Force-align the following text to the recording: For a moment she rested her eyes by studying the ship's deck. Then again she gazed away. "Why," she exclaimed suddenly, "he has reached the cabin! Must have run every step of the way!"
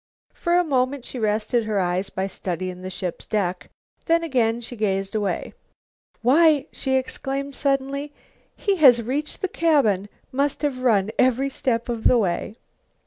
For 0.33 0.55
a 0.57 0.63
moment 0.63 1.05
she 1.05 1.19
rested 1.19 1.65
her 1.65 1.79
eyes 1.79 2.09
by 2.09 2.25
studying 2.25 2.81
the 2.81 2.89
ship's 2.89 3.27
deck. 3.27 3.69
Then 4.07 4.23
again 4.23 4.59
she 4.59 4.75
gazed 4.75 5.13
away. 5.13 5.53
"Why," 6.23 6.65
she 6.71 6.95
exclaimed 6.95 7.53
suddenly, 7.53 8.11
"he 8.55 8.77
has 8.77 9.03
reached 9.03 9.41
the 9.43 9.47
cabin! 9.47 10.09
Must 10.31 10.63
have 10.63 10.81
run 10.81 11.11
every 11.19 11.51
step 11.51 11.87
of 11.87 12.05
the 12.05 12.17
way!" 12.17 12.55